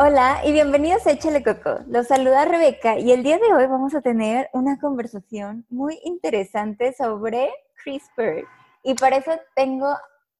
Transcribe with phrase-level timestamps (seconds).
[0.00, 1.80] Hola y bienvenidos a Échale Coco.
[1.88, 6.92] Los saluda Rebeca y el día de hoy vamos a tener una conversación muy interesante
[6.92, 7.50] sobre
[7.82, 8.44] CRISPR.
[8.84, 9.92] Y para eso tengo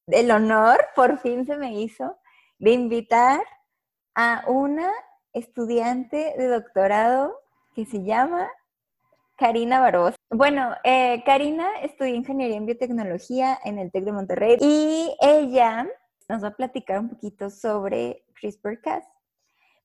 [0.07, 2.15] el honor, por fin se me hizo,
[2.57, 3.41] de invitar
[4.15, 4.89] a una
[5.33, 7.37] estudiante de doctorado
[7.75, 8.47] que se llama
[9.35, 10.15] Karina Barbosa.
[10.29, 15.85] Bueno, eh, Karina estudió ingeniería en biotecnología en el TEC de Monterrey y ella
[16.29, 19.03] nos va a platicar un poquito sobre CRISPR-Cas.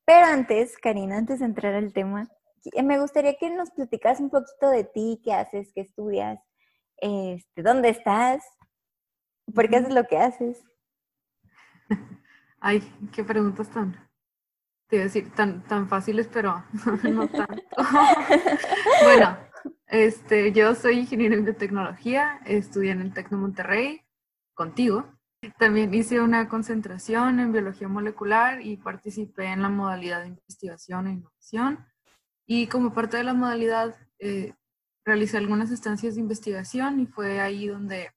[0.04, 2.28] Pero antes, Karina, antes de entrar al tema,
[2.72, 6.40] eh, me gustaría que nos platicas un poquito de ti, qué haces, qué estudias,
[6.98, 8.42] este, dónde estás,
[9.54, 10.62] por qué haces lo que haces.
[12.60, 12.80] Ay,
[13.12, 13.92] qué preguntas tan,
[14.88, 16.64] te iba a decir, tan, tan fáciles, pero
[17.02, 17.62] no tanto.
[19.02, 19.38] bueno,
[19.86, 24.02] este, yo soy ingeniero en biotecnología, estudié en el Tecno Monterrey
[24.54, 25.13] contigo.
[25.58, 31.12] También hice una concentración en biología molecular y participé en la modalidad de investigación e
[31.12, 31.86] innovación.
[32.46, 34.54] Y como parte de la modalidad, eh,
[35.04, 38.12] realicé algunas estancias de investigación y fue ahí donde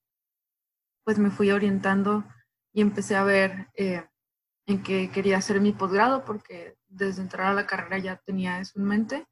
[1.03, 2.25] pues me fui orientando
[2.73, 4.05] y empecé a ver eh,
[4.65, 8.79] en qué quería hacer mi posgrado porque desde entrar a la carrera ya tenía eso
[8.79, 9.27] en mente.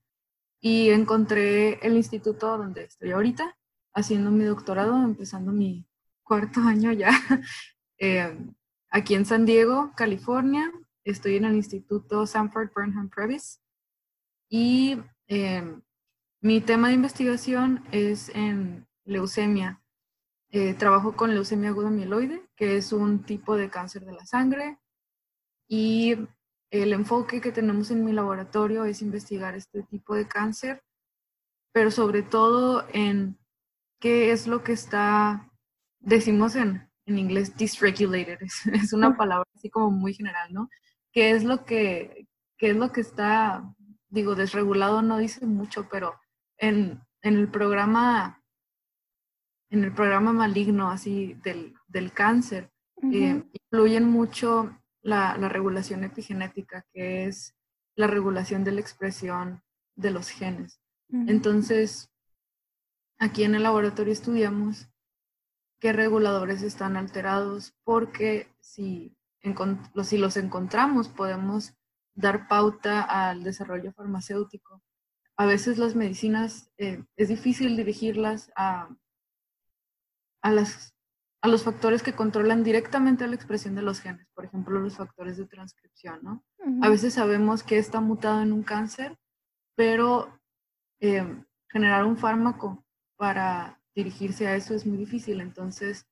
[0.61, 3.57] Y encontré el instituto donde estoy ahorita,
[3.93, 5.85] haciendo mi doctorado, empezando mi
[6.23, 7.11] cuarto año ya
[7.97, 8.37] Eh,
[8.89, 10.71] aquí en San Diego, California.
[11.03, 13.61] Estoy en el Instituto Sanford Burnham Previs
[14.49, 14.97] y
[15.27, 15.63] eh,
[16.41, 19.81] mi tema de investigación es en leucemia.
[20.49, 24.79] Eh, trabajo con leucemia aguda mieloide, que es un tipo de cáncer de la sangre
[25.67, 26.15] y
[26.71, 30.83] el enfoque que tenemos en mi laboratorio es investigar este tipo de cáncer,
[31.71, 33.37] pero sobre todo en
[33.99, 35.51] qué es lo que está,
[35.99, 40.69] decimos en en inglés dysregulated, es, una palabra así como muy general, ¿no?
[41.11, 42.27] ¿Qué es lo que,
[42.57, 43.63] qué es lo que está,
[44.09, 46.15] digo, desregulado no dice mucho, pero
[46.57, 48.43] en, en el programa,
[49.69, 52.71] en el programa maligno así del, del cáncer,
[53.11, 57.55] eh, influyen mucho la, la regulación epigenética, que es
[57.95, 59.61] la regulación de la expresión
[59.95, 60.81] de los genes.
[61.27, 62.11] Entonces,
[63.19, 64.89] aquí en el laboratorio estudiamos
[65.79, 69.15] qué reguladores están alterados, porque si,
[70.03, 71.73] si los encontramos podemos
[72.15, 74.81] dar pauta al desarrollo farmacéutico.
[75.37, 78.89] A veces las medicinas eh, es difícil dirigirlas a,
[80.41, 80.95] a, las,
[81.41, 85.37] a los factores que controlan directamente la expresión de los genes, por ejemplo, los factores
[85.37, 86.19] de transcripción.
[86.23, 86.43] ¿no?
[86.81, 89.17] A veces sabemos que está mutado en un cáncer,
[89.75, 90.39] pero
[91.01, 92.85] eh, generar un fármaco
[93.17, 95.41] para dirigirse a eso es muy difícil.
[95.41, 96.05] Entonces,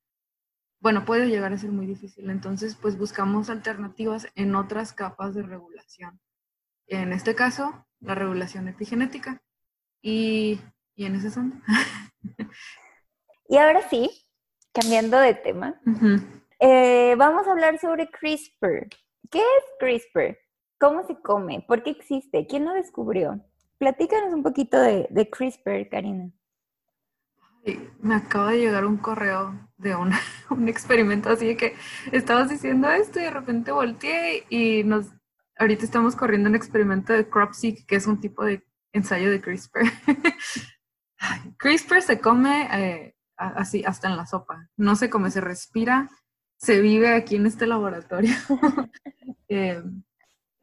[0.80, 2.30] bueno, puede llegar a ser muy difícil.
[2.30, 6.20] Entonces, pues buscamos alternativas en otras capas de regulación.
[6.88, 9.42] En este caso, la regulación epigenética.
[10.02, 10.60] Y,
[10.96, 11.62] y en ese son.
[13.48, 14.10] y ahora sí,
[14.74, 15.80] cambiando de tema,
[16.60, 18.88] eh, vamos a hablar sobre CRISPR.
[19.30, 20.38] ¿Qué es CRISPR?
[20.80, 21.64] ¿Cómo se come?
[21.66, 22.46] ¿Por qué existe?
[22.46, 23.40] ¿Quién lo descubrió?
[23.78, 26.30] Platícanos un poquito de, de CRISPR, Karina
[28.02, 30.12] me acaba de llegar un correo de un,
[30.50, 31.76] un, experimento así de que
[32.12, 35.08] estabas diciendo esto y de repente volteé y nos
[35.58, 39.82] ahorita estamos corriendo un experimento de CropSeq, que es un tipo de ensayo de CRISPR.
[41.58, 46.10] CRISPR se come eh, así hasta en la sopa, no se come, se respira,
[46.58, 48.34] se vive aquí en este laboratorio.
[49.50, 49.84] Eh,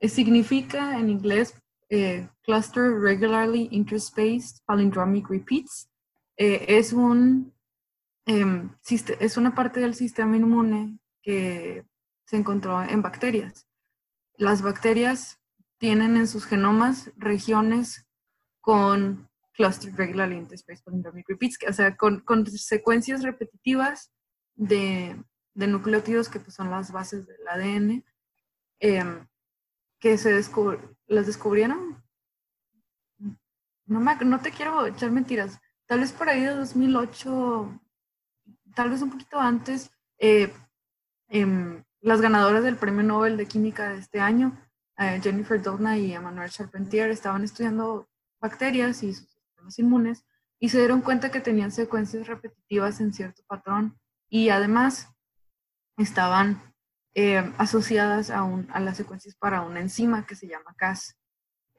[0.08, 1.55] significa en inglés
[1.91, 5.89] eh, Cluster Regularly Interspaced Palindromic Repeats
[6.42, 7.52] eh, es, un,
[8.25, 11.84] em, es una parte del sistema inmune que
[12.25, 13.69] se encontró en bacterias.
[14.38, 15.38] Las bacterias
[15.76, 18.06] tienen en sus genomas regiones
[18.62, 24.10] con cluster regular interface palindromic repeats, o sea, con, con secuencias repetitivas
[24.54, 25.22] de,
[25.52, 28.02] de, nucleótidos que pues, son las bases del ADN,
[28.78, 29.28] em,
[29.98, 30.32] que se
[31.06, 32.02] las descubrieron.
[33.84, 35.60] No, me, no te quiero echar mentiras.
[35.90, 37.81] Tal vez por ahí de 2008,
[38.76, 39.90] tal vez un poquito antes,
[40.20, 40.52] eh,
[41.26, 44.56] em, las ganadoras del Premio Nobel de Química de este año,
[44.98, 48.08] eh, Jennifer Doudna y Emmanuel Charpentier, estaban estudiando
[48.40, 50.25] bacterias y sus sistemas inmunes
[50.60, 53.98] y se dieron cuenta que tenían secuencias repetitivas en cierto patrón
[54.28, 55.08] y además
[55.96, 56.62] estaban
[57.14, 61.16] eh, asociadas a, un, a, las secuencias para una enzima que se llama Cas,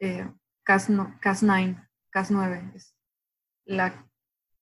[0.01, 0.29] eh,
[0.63, 2.75] Cas, no, Cas9, Cas9.
[2.75, 2.93] Es
[3.65, 4.07] la,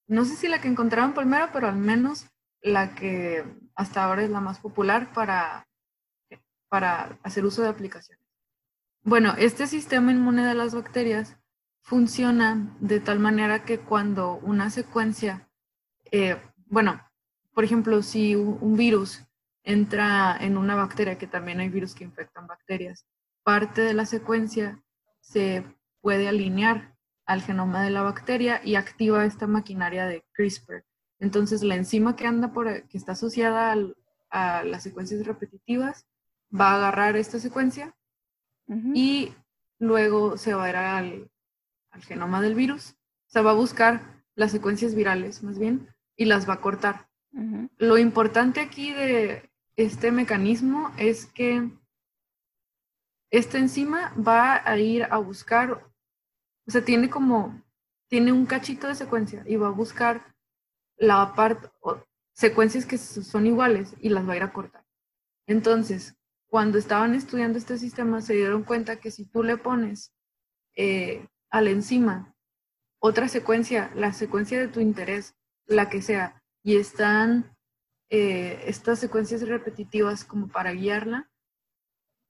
[0.07, 2.27] no sé si la que encontraron primero, pero al menos
[2.61, 3.43] la que
[3.75, 5.67] hasta ahora es la más popular para,
[6.67, 8.23] para hacer uso de aplicaciones.
[9.03, 11.37] Bueno, este sistema inmune de las bacterias
[11.81, 15.49] funciona de tal manera que cuando una secuencia,
[16.11, 17.01] eh, bueno,
[17.53, 19.25] por ejemplo, si un virus
[19.63, 23.05] entra en una bacteria, que también hay virus que infectan bacterias,
[23.43, 24.83] parte de la secuencia
[25.21, 25.63] se
[26.01, 26.95] puede alinear
[27.29, 30.83] al genoma de la bacteria y activa esta maquinaria de CRISPR.
[31.19, 33.75] Entonces, la enzima que anda por, que está asociada
[34.31, 36.07] a las secuencias repetitivas
[36.51, 37.95] va a agarrar esta secuencia
[38.95, 39.31] y
[39.77, 41.31] luego se va a ir al,
[41.91, 42.95] al genoma del virus,
[43.27, 47.09] o sea, va a buscar las secuencias virales más bien y las va a cortar.
[47.77, 51.69] Lo importante aquí de este mecanismo es que
[53.29, 55.88] esta enzima va a ir a buscar,
[56.69, 57.63] o sea, tiene como,
[58.09, 60.35] tiene un cachito de secuencia y va a buscar
[60.97, 61.67] la parte,
[62.31, 64.85] secuencias que son iguales y las va a ir a cortar.
[65.47, 70.13] Entonces, cuando estaban estudiando este sistema, se dieron cuenta que si tú le pones
[70.75, 72.35] eh, a enzima
[72.99, 75.33] otra secuencia, la secuencia de tu interés,
[75.65, 77.57] la que sea, y están
[78.11, 81.31] eh, estas secuencias repetitivas como para guiarla,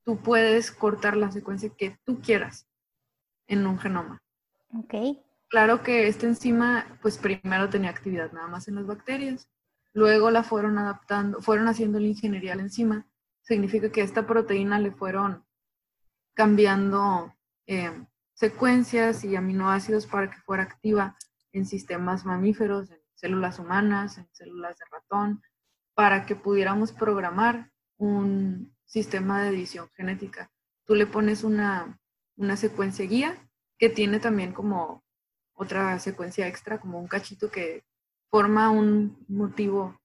[0.06, 2.70] tú puedes cortar la secuencia que tú quieras
[3.48, 4.24] en un genoma.
[4.74, 4.94] Ok.
[5.50, 9.50] Claro que esta enzima, pues primero tenía actividad nada más en las bacterias,
[9.94, 13.08] luego la fueron adaptando, fueron haciendo la ingeniería a la enzima,
[13.42, 15.44] significa que esta proteína le fueron
[16.36, 17.36] cambiando
[17.66, 17.92] eh,
[18.34, 21.18] secuencias y aminoácidos para que fuera activa
[21.52, 25.42] en sistemas mamíferos, en células humanas, en células de ratón,
[25.96, 30.52] para que pudiéramos programar un sistema de edición genética.
[30.86, 32.00] Tú le pones una,
[32.38, 33.49] una secuencia guía
[33.80, 35.04] que tiene también como
[35.56, 37.84] otra secuencia extra, como un cachito que
[38.30, 40.00] forma un motivo.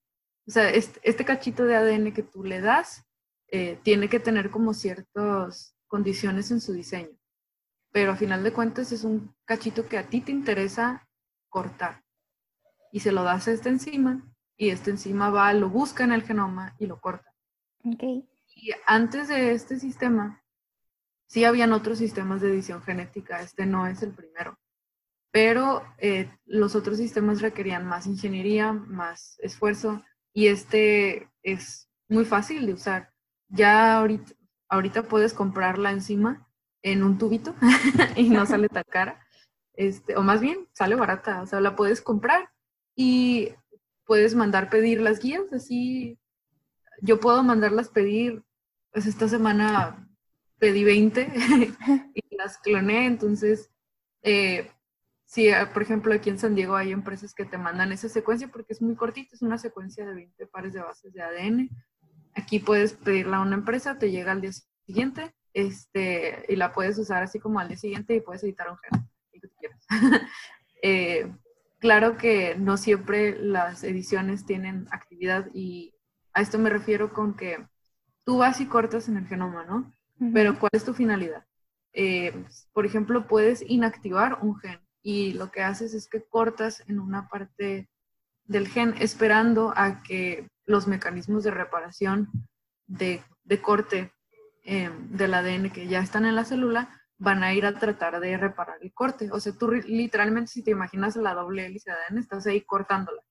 [0.46, 3.04] O sea, este, este cachito de ADN que tú le das
[3.48, 7.18] eh, tiene que tener como ciertas condiciones en su diseño
[7.94, 11.08] pero a final de cuentas es un cachito que a ti te interesa
[11.48, 12.02] cortar.
[12.90, 14.20] Y se lo das a esta enzima
[14.56, 17.32] y esta enzima va, lo busca en el genoma y lo corta.
[17.84, 18.28] Okay.
[18.56, 20.42] Y antes de este sistema,
[21.26, 24.58] sí habían otros sistemas de edición genética, este no es el primero,
[25.30, 32.66] pero eh, los otros sistemas requerían más ingeniería, más esfuerzo y este es muy fácil
[32.66, 33.12] de usar.
[33.48, 33.98] Ya
[34.68, 36.48] ahorita, puedes comprar la enzima
[36.82, 37.54] en un tubito
[38.16, 39.26] y no sale tan cara.
[39.74, 42.50] Este, o más bien, sale barata, o sea, la puedes comprar
[42.94, 43.54] y
[44.04, 46.18] puedes mandar pedir las guías, así
[47.00, 48.44] yo puedo mandarlas pedir,
[48.92, 50.03] pues esta semana
[50.64, 51.30] pedí 20
[52.14, 53.70] y las cloné, entonces,
[54.22, 54.70] eh,
[55.26, 58.72] si por ejemplo aquí en San Diego hay empresas que te mandan esa secuencia porque
[58.72, 61.68] es muy cortita, es una secuencia de 20 pares de bases de ADN,
[62.34, 64.52] aquí puedes pedirla a una empresa, te llega al día
[64.86, 68.78] siguiente este, y la puedes usar así como al día siguiente y puedes editar un
[68.78, 69.10] gen,
[70.82, 71.30] eh,
[71.78, 75.94] claro que no siempre las ediciones tienen actividad y
[76.32, 77.68] a esto me refiero con que
[78.24, 79.92] tú vas y cortas en el genoma, ¿no?
[80.32, 81.44] Pero ¿cuál es tu finalidad?
[81.92, 82.32] Eh,
[82.72, 87.28] por ejemplo, puedes inactivar un gen y lo que haces es que cortas en una
[87.28, 87.88] parte
[88.44, 92.30] del gen esperando a que los mecanismos de reparación
[92.86, 94.12] de, de corte
[94.64, 98.36] eh, del ADN que ya están en la célula van a ir a tratar de
[98.36, 99.30] reparar el corte.
[99.30, 103.22] O sea, tú literalmente si te imaginas la doble hélice de ADN, estás ahí cortándola.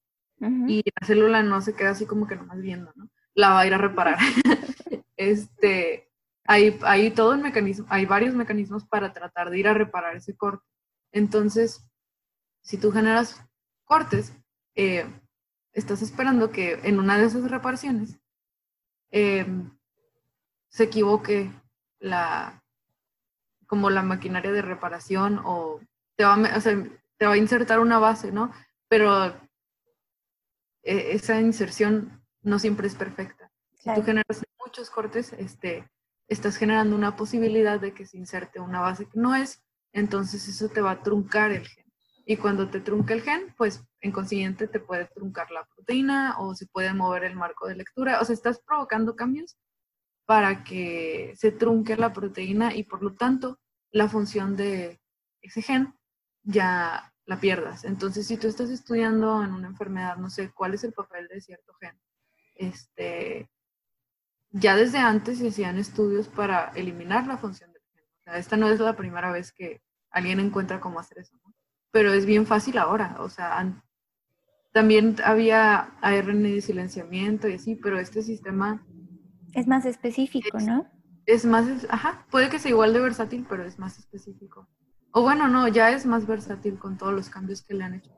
[0.68, 3.10] Y la célula no se queda así como que nomás viendo, ¿no?
[3.34, 4.18] La va a ir a reparar.
[5.18, 6.03] este,
[6.46, 10.36] hay, hay todo el mecanismo, hay varios mecanismos para tratar de ir a reparar ese
[10.36, 10.66] corte.
[11.12, 11.88] Entonces,
[12.62, 13.42] si tú generas
[13.86, 14.34] cortes,
[14.76, 15.06] eh,
[15.74, 18.20] estás esperando que en una de esas reparaciones
[19.12, 19.46] eh,
[20.70, 21.52] se equivoque
[22.00, 22.64] la,
[23.68, 25.80] como la maquinaria de reparación o
[26.16, 28.52] te va, a, te va a insertar una base, ¿no?
[28.88, 29.28] Pero
[30.84, 33.52] e, esa inserción no siempre es perfecta.
[33.78, 35.88] Si tú generas muchos cortes, este,
[36.28, 40.70] estás generando una posibilidad de que se inserte una base que no es, entonces eso
[40.70, 41.86] te va a truncar el gen.
[42.26, 46.56] Y cuando te trunca el gen, pues en consiguiente te puede truncar la proteína o
[46.56, 48.22] se puede mover el marco de lectura.
[48.22, 49.58] O sea, estás provocando cambios
[50.26, 53.60] para que se trunque la proteína y por lo tanto
[53.92, 55.02] la función de
[55.42, 55.94] ese gen
[56.44, 57.84] ya la pierdas.
[57.84, 61.42] Entonces, si tú estás estudiando en una enfermedad, no sé cuál es el papel de
[61.42, 62.00] cierto gen,
[62.56, 63.50] este,
[64.54, 68.06] ya desde antes se hacían estudios para eliminar la función del gen.
[68.06, 69.82] O sea, esta no es la primera vez que
[70.12, 71.54] alguien encuentra cómo hacer eso, ¿no?
[71.92, 73.18] Pero es bien fácil ahora.
[73.20, 73.66] O sea,
[74.72, 78.86] también había ARN de silenciamiento y así, pero este sistema...
[79.54, 80.88] Es más específico, ¿no?
[81.26, 84.68] Es más, ajá, puede que sea igual de versátil, pero es más específico.
[85.12, 88.12] O bueno, no, ya es más versátil con todos los cambios que le han hecho.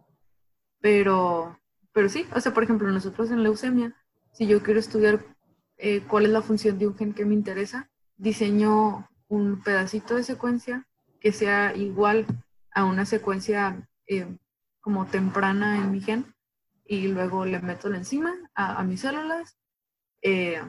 [0.82, 1.60] Pero,
[1.94, 3.96] pero sí, o sea, por ejemplo, nosotros en leucemia,
[4.32, 5.35] si yo quiero estudiar
[5.78, 10.24] eh, cuál es la función de un gen que me interesa, diseño un pedacito de
[10.24, 10.88] secuencia
[11.20, 12.26] que sea igual
[12.72, 14.38] a una secuencia eh,
[14.80, 16.34] como temprana en mi gen
[16.86, 19.58] y luego le meto la enzima a, mis células,
[20.22, 20.62] eh,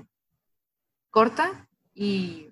[1.10, 2.46] corta y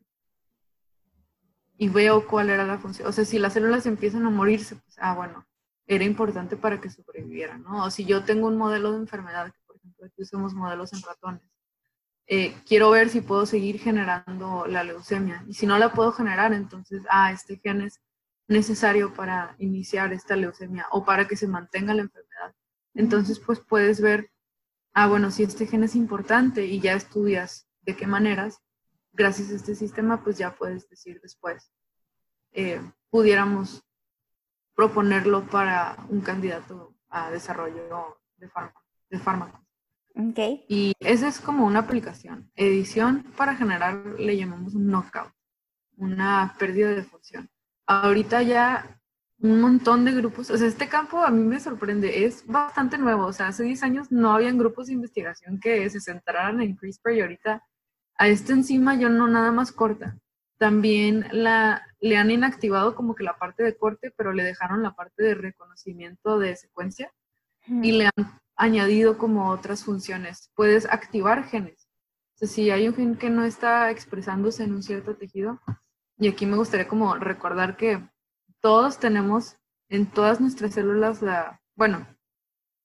[1.77, 3.09] y veo cuál era la función.
[3.09, 5.47] O sea, si las células empiezan a morirse, pues, ah, bueno,
[5.87, 7.85] era importante para que sobrevivieran, ¿no?
[7.85, 11.03] O si yo tengo un modelo de enfermedad, que por ejemplo aquí usamos modelos en
[11.03, 11.43] ratones,
[12.27, 15.45] eh, quiero ver si puedo seguir generando la leucemia.
[15.47, 18.01] Y si no la puedo generar, entonces, ah, este gen es
[18.49, 22.55] necesario para iniciar esta leucemia o para que se mantenga la enfermedad.
[22.95, 24.31] Entonces, pues puedes ver,
[24.95, 28.61] ah, bueno, si este gen es importante y ya estudias de qué maneras,
[29.13, 31.71] gracias a este sistema, pues ya puedes decir después,
[32.53, 33.85] eh, pudiéramos
[34.75, 38.49] proponerlo para un candidato a desarrollo de,
[39.11, 39.64] de fármacos.
[40.17, 40.65] Okay.
[40.69, 42.51] Y esa es como una aplicación.
[42.55, 45.33] Edición para generar, le llamamos un knockout,
[45.97, 47.51] una pérdida de función.
[47.87, 49.01] Ahorita ya
[49.41, 53.27] un montón de grupos, o sea, este campo a mí me sorprende, es bastante nuevo,
[53.27, 57.13] o sea, hace 10 años no habían grupos de investigación que se centraran en CRISPR
[57.13, 57.63] y ahorita
[58.17, 60.17] a esta enzima yo no nada más corta.
[60.57, 64.95] También la, le han inactivado como que la parte de corte, pero le dejaron la
[64.95, 67.13] parte de reconocimiento de secuencia
[67.67, 70.51] y le han añadido como otras funciones.
[70.55, 71.89] Puedes activar genes.
[72.37, 75.61] Si hay un gen que no está expresándose en un cierto tejido,
[76.19, 78.07] y aquí me gustaría como recordar que
[78.61, 79.57] todos tenemos
[79.89, 82.07] en todas nuestras células la, bueno,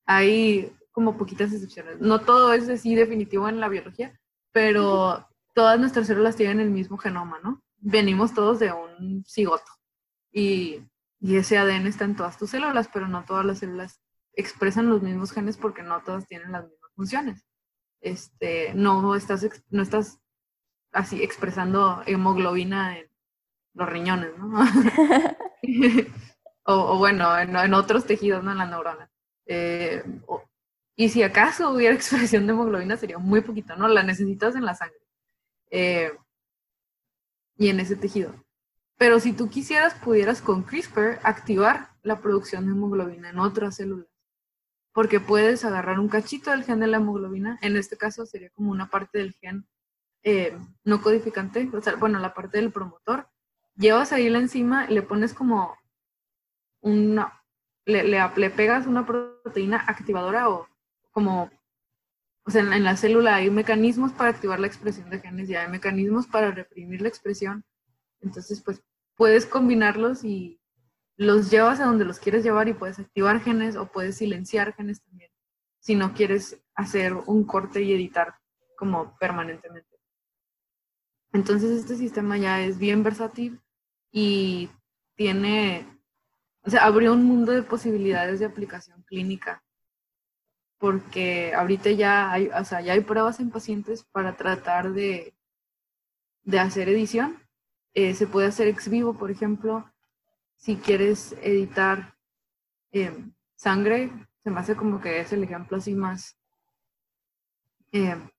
[0.05, 1.99] hay como poquitas excepciones.
[1.99, 4.19] No todo es así definitivo en la biología,
[4.51, 7.61] pero todas nuestras células tienen el mismo genoma, ¿no?
[7.77, 9.71] Venimos todos de un cigoto
[10.31, 10.81] y,
[11.21, 13.99] ese ADN está en todas tus células, pero no todas las células
[14.39, 17.45] expresan los mismos genes porque no todas tienen las mismas funciones.
[18.01, 20.19] Este, no estás, no estás
[20.91, 23.09] así expresando hemoglobina en
[23.73, 24.59] los riñones, ¿no?
[26.63, 28.51] o, bueno, en, otros tejidos, ¿no?
[28.51, 29.09] En la neurona.
[29.45, 30.03] Eh,
[30.95, 33.87] y si acaso hubiera expresión de hemoglobina, sería muy poquito, ¿no?
[33.87, 34.99] La necesitas en la sangre
[35.71, 36.11] eh,
[37.57, 38.33] y en ese tejido.
[38.97, 44.07] Pero si tú quisieras, pudieras con CRISPR activar la producción de hemoglobina en otras células.
[44.99, 48.69] Porque puedes agarrar un cachito del gen de la hemoglobina, en este caso sería como
[48.69, 49.65] una parte del gen
[50.23, 53.29] eh, no codificante, o sea, bueno, la parte del promotor,
[53.77, 55.73] llevas ahí la enzima, le pones como
[56.81, 57.41] una,
[57.85, 60.67] le, pegas una proteína activadora o
[61.11, 61.49] como,
[62.43, 65.69] o sea, en, la célula hay mecanismos para activar la expresión de genes y hay
[65.69, 67.63] mecanismos para reprimir la expresión.
[68.19, 68.83] Entonces, pues
[69.15, 70.58] puedes combinarlos y
[71.19, 75.01] los llevas a donde los quieres llevar y puedes activar genes o puedes silenciar genes
[75.01, 75.29] también,
[75.79, 78.35] si no quieres hacer un corte y editar
[78.77, 79.99] como permanentemente.
[81.33, 83.59] Entonces este sistema ya es bien versátil
[84.13, 84.69] y
[85.15, 85.85] tiene,
[86.63, 89.61] o sea, abrió un mundo de posibilidades de aplicación clínica
[90.77, 95.33] porque ahorita ya hay, o sea, ya hay pruebas en pacientes para tratar de,
[96.43, 97.37] de hacer edición.
[97.93, 99.91] Eh, se puede hacer ex vivo, por ejemplo,
[100.59, 102.15] si quieres editar
[102.91, 104.11] em, sangre,
[104.43, 106.37] se me hace como que es el ejemplo así más,
[107.91, 108.29] em,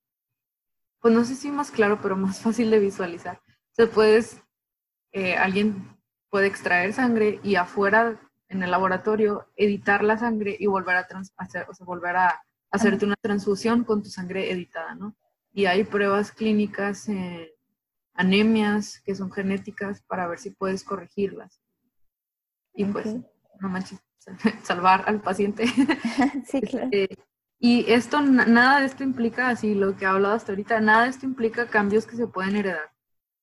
[1.01, 3.41] pues no sé si más claro, pero más fácil de visualizar.
[3.73, 4.41] Se puedes,
[5.13, 5.97] eh, alguien
[6.29, 11.67] puede extraer sangre y afuera en el laboratorio, editar la sangre y volver a, hacer,
[11.69, 15.17] o sea, volver a hacerte una transfusión con tu sangre editada, ¿no?
[15.53, 17.49] Y hay pruebas clínicas, en
[18.15, 21.60] anemias que son genéticas para ver si puedes corregirlas.
[22.75, 23.15] Y pues,
[23.61, 24.01] no manches,
[24.63, 25.67] salvar al paciente.
[26.47, 26.89] sí, claro.
[26.91, 27.19] Este,
[27.63, 31.11] y esto, nada de esto implica, así lo que he hablado hasta ahorita, nada de
[31.11, 32.91] esto implica cambios que se pueden heredar.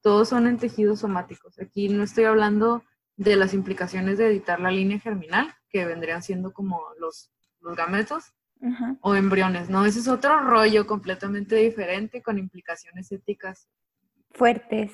[0.01, 1.59] todos son en tejidos somáticos.
[1.59, 2.83] Aquí no estoy hablando
[3.15, 8.33] de las implicaciones de editar la línea germinal, que vendrían siendo como los, los gametos
[9.01, 9.85] o embriones, ¿no?
[9.85, 13.67] Ese es otro rollo completamente diferente con implicaciones éticas.
[14.31, 14.91] Fuertes.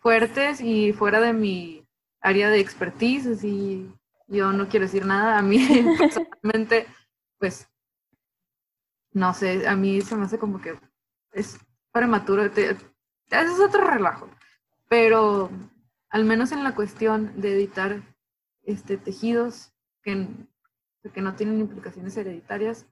[0.00, 1.81] Fuertes y fuera de mi
[2.22, 3.92] área de expertise, así
[4.28, 5.38] yo no quiero decir nada.
[5.38, 5.58] A mí
[5.98, 6.86] personalmente,
[7.38, 7.68] pues,
[9.12, 10.78] no sé, a mí se me hace como que
[11.32, 11.58] es
[11.92, 12.44] prematuro.
[12.44, 12.76] ese
[13.30, 14.30] es otro relajo.
[14.88, 15.50] Pero
[16.08, 18.02] al menos en la cuestión de editar
[18.64, 20.28] este, tejidos que,
[21.12, 22.86] que no tienen implicaciones hereditarias,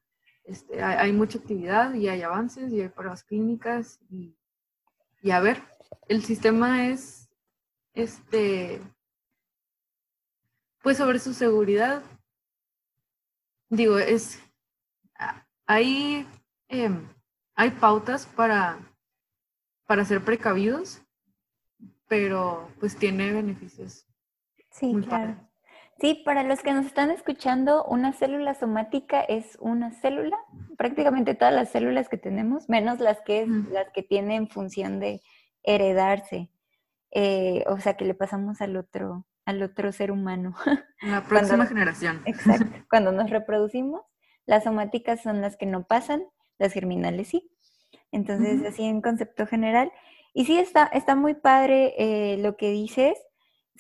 [0.45, 4.37] este, hay, mucha actividad y hay avances y hay pruebas clínicas y,
[5.23, 5.63] y a ver,
[6.09, 7.29] el sistema es,
[7.93, 8.81] este,
[10.83, 12.03] pues sobre su seguridad,
[13.69, 14.41] digo, es,
[15.67, 16.27] hay,
[16.69, 17.09] em,
[17.55, 18.79] hay pautas para,
[19.87, 21.03] para ser precavidos
[22.11, 24.05] pero pues tiene beneficios.
[24.73, 25.37] Sí, claro.
[26.01, 30.37] Sí, para los que nos están escuchando, una célula somática es una célula,
[30.77, 35.23] prácticamente todas las células que tenemos, menos las que, las que tienen función de
[35.63, 36.51] heredarse,
[37.13, 40.55] eh, o sea, que le pasamos al otro, al otro ser humano.
[41.03, 42.23] La próxima generación.
[42.27, 42.85] Exacto.
[42.91, 44.03] Cuando nos reproducimos,
[44.47, 46.23] las somáticas son las que no pasan,
[46.59, 47.51] las germinales sí.
[48.13, 49.93] Entonces, así en concepto general.
[50.35, 53.17] Y sí, está, está muy padre eh, lo que dices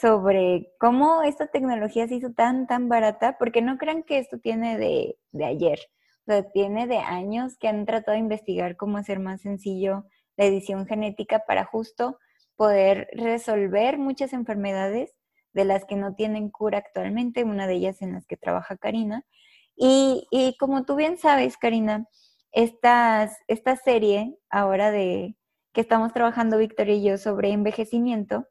[0.00, 4.78] sobre cómo esta tecnología se hizo tan, tan barata, porque no crean que esto tiene
[4.78, 5.78] de, de ayer,
[6.26, 10.46] o sea, tiene de años que han tratado de investigar cómo hacer más sencillo la
[10.46, 12.18] edición genética para justo
[12.56, 15.14] poder resolver muchas enfermedades
[15.52, 19.24] de las que no tienen cura actualmente, una de ellas en las que trabaja Karina.
[19.76, 22.06] Y, y como tú bien sabes, Karina,
[22.52, 25.36] estas, esta serie ahora de,
[25.72, 28.46] que estamos trabajando Victoria y yo sobre envejecimiento,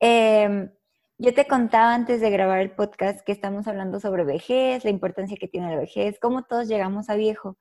[0.00, 0.70] em,
[1.18, 5.36] yo te contaba antes de grabar el podcast que estamos hablando sobre vejez, la importancia
[5.38, 7.56] que tiene la vejez, cómo todos llegamos a viejo,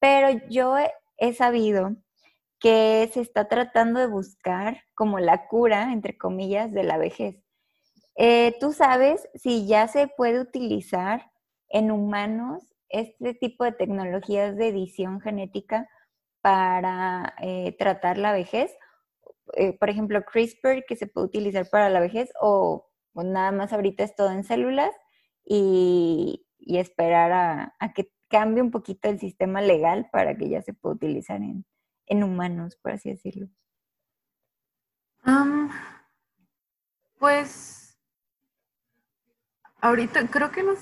[0.00, 0.76] pero yo
[1.18, 1.96] he, sabido
[2.60, 7.36] que se está tratando de buscar como la cura, entre comillas, de la vejez.
[8.16, 11.30] Eh, ¿Tú sabes si ya se puede utilizar
[11.68, 15.88] en humanos este tipo de tecnologías de edición genética
[16.40, 18.72] para eh, tratar la vejez.
[19.54, 24.04] Eh, por ejemplo, CRISPR que se puede utilizar para la vejez o, nada más ahorita
[24.04, 24.94] es todo en células
[25.44, 27.32] y, esperar
[27.80, 32.22] a, que cambie un poquito el sistema legal para que ya se pueda utilizar en,
[32.22, 33.48] humanos, por así decirlo.
[37.18, 37.75] pues
[39.80, 40.78] ahorita creo que los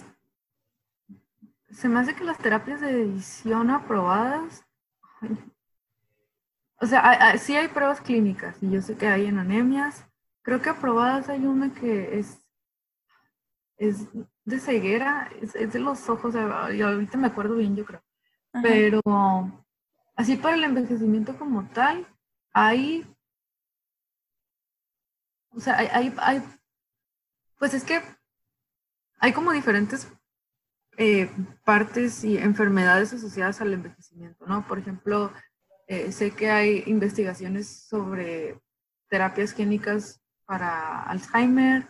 [1.71, 4.65] se me hace que las terapias de edición aprobadas
[6.85, 10.05] o sea, sí hay pruebas clínicas y yo sé que hay en anemias.
[10.43, 12.39] Creo que aprobadas hay una que es,
[13.79, 14.07] es
[14.45, 18.03] de ceguera, es, de los ojos, y ahorita me acuerdo bien, yo creo.
[18.63, 19.01] Pero
[20.15, 22.07] así para el envejecimiento como tal,
[22.53, 23.07] hay,
[25.51, 26.43] o sea, hay, hay,
[27.59, 28.03] pues es que
[29.25, 30.07] hay como diferentes
[30.99, 31.31] eh,
[31.65, 34.69] partes y enfermedades asociadas al envejecimiento, ¿no?
[34.69, 35.33] Por ejemplo,
[35.87, 38.61] eh, sé que hay investigaciones sobre
[39.09, 41.89] terapias génicas para Alzheimer.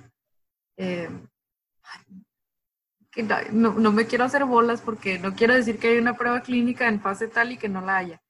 [0.76, 1.10] Eh,
[3.52, 7.00] no, me quiero hacer bolas porque no quiero decir que hay una prueba clínica en
[7.00, 8.22] fase tal y que no la haya.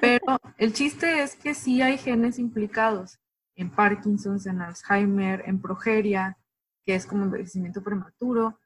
[0.00, 3.18] Pero el chiste es que sí hay genes implicados
[3.54, 6.38] en Parkinson's, en Alzheimer, en progeria,
[6.86, 8.58] que es como envejecimiento prematuro.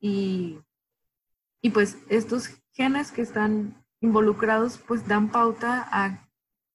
[0.00, 0.58] Y,
[1.60, 6.28] y pues estos genes que están involucrados pues dan pauta a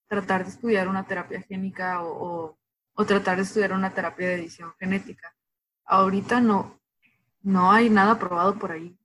[0.08, 2.58] tratar de estudiar una terapia génica o,
[3.06, 5.34] tratar de estudiar una terapia de edición genética.
[5.84, 6.80] Ahorita no,
[7.40, 8.96] no hay nada probado por ahí.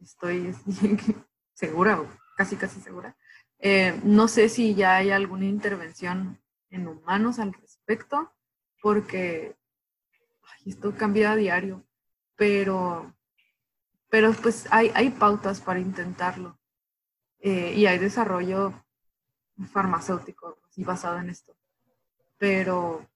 [0.00, 0.54] Estoy
[1.54, 1.98] segura,
[2.36, 3.16] casi casi segura.
[3.58, 6.38] Eh, no sé si ya hay alguna intervención
[6.70, 8.32] en humanos al respecto,
[8.80, 9.56] porque
[10.66, 11.84] esto cambia a diario,
[12.36, 13.14] pero
[14.14, 16.56] pero pues hay, hay pautas para intentarlo
[17.40, 18.72] eh, y hay desarrollo
[19.72, 21.56] farmacéutico y basado en esto.
[22.38, 23.10] Pero,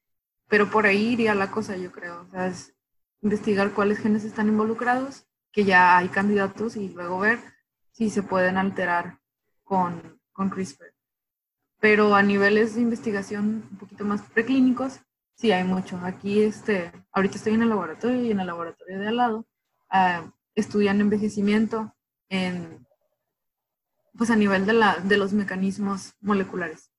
[0.49, 2.23] pero por ahí iría la cosa, yo creo.
[2.23, 2.75] O sea, es
[3.23, 7.39] investigar cuáles genes están involucrados, que ya hay candidatos y luego ver
[7.93, 9.21] si se pueden alterar
[9.63, 10.93] con, con CRISPR.
[11.79, 14.99] Pero a niveles de investigación un poquito más preclínicos,
[15.39, 15.99] sí hay mucho.
[16.03, 19.47] Aquí, este, ahorita estoy en el laboratorio y en el laboratorio de al lado.
[19.91, 21.95] Uh, estudian envejecimiento
[22.29, 22.87] en,
[24.17, 26.91] pues a nivel de, la, de los mecanismos moleculares.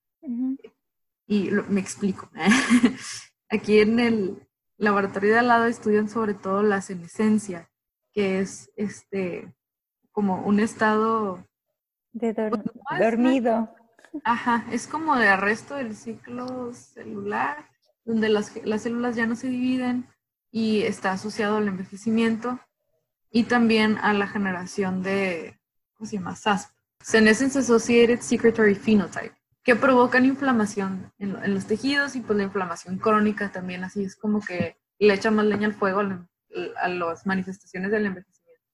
[1.28, 2.30] Y me explico.
[3.50, 4.48] Aquí en el
[4.78, 7.70] laboratorio de al lado estudian sobre todo la senescencia,
[8.14, 9.54] que es este
[10.12, 11.46] como un estado
[12.14, 12.34] de
[13.00, 13.76] dormido.
[14.24, 17.69] Ajá, es como de arresto del ciclo celular,
[18.10, 20.08] donde las, las células ya no se dividen
[20.52, 22.60] y está asociado al envejecimiento
[23.30, 25.60] y también a la generación de,
[25.94, 26.36] ¿cómo se llama?
[26.36, 32.98] SASP, Senescence Associated Secretory Phenotype, que provocan inflamación en, los tejidos y pues la inflamación
[32.98, 37.92] crónica también, así es como que le echa más leña al fuego a, las manifestaciones
[37.92, 38.66] del envejecimiento.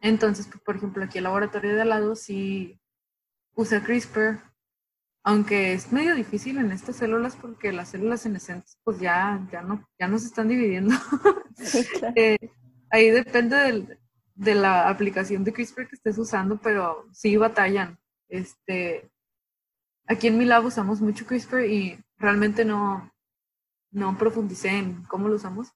[0.00, 2.80] Entonces, pues, por ejemplo, aquí el laboratorio de al lado sí
[3.54, 4.40] usa CRISPR,
[5.24, 9.88] aunque es medio difícil en estas células porque las células senescentes pues ya, ya, no,
[9.98, 10.94] ya no se están dividiendo.
[12.16, 12.50] Eh,
[12.90, 13.98] ahí depende
[14.34, 17.98] de la aplicación de CRISPR que estés usando, pero sí batallan.
[18.28, 19.08] Este,
[20.06, 23.12] aquí en mi lab usamos mucho CRISPR y realmente no,
[23.92, 25.72] no profundicé en cómo lo usamos,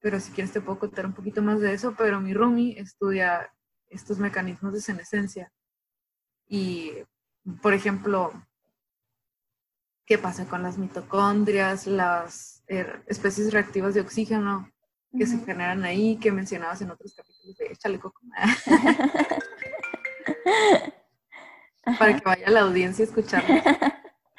[0.00, 3.52] pero si quieres te puedo contar un poquito más de eso, pero mi roomie estudia
[3.88, 5.52] estos mecanismos de senescencia.
[6.48, 6.92] Y,
[7.62, 8.32] por ejemplo,
[10.08, 14.72] qué pasa con las mitocondrias, las er, especies reactivas de oxígeno,
[15.16, 18.22] que se generan ahí, que mencionabas en otros capítulos de Échale Coco.
[21.98, 23.54] Para que vaya la audiencia a escucharlo.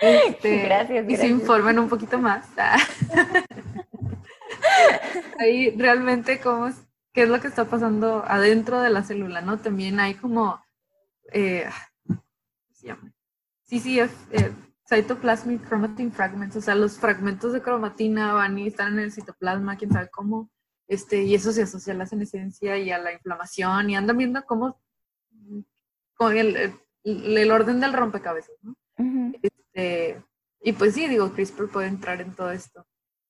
[0.01, 2.47] Este, gracias, Y se informen un poquito más.
[5.39, 6.69] ahí realmente cómo
[7.12, 9.60] qué es lo que está pasando adentro de la célula, ¿no?
[9.60, 10.63] También hay como,
[11.34, 11.67] eh,
[12.08, 12.23] ¿cómo
[12.71, 13.12] se llama?
[13.67, 14.53] CCF, eh,
[14.89, 19.78] Cytoplasmic Chromatin Fragments, o sea, los fragmentos de cromatina van y están en el citoplasma,
[19.78, 20.49] quién sabe cómo,
[20.88, 24.43] este, y eso se asocia a la senescencia y a la inflamación, y andan viendo
[24.45, 24.82] cómo,
[26.15, 26.73] con el,
[27.04, 28.75] el, orden del rompecabezas, ¿no?
[29.43, 30.23] este,
[30.63, 32.88] y pues sí, digo, CRISPR puede entrar en todo esto,